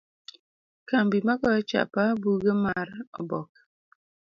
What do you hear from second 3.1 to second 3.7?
oboke.